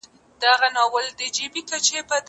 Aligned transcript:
زه 0.41 0.49
موبایل 0.77 1.11
نه 1.19 1.61
کاروم؟ 1.67 2.17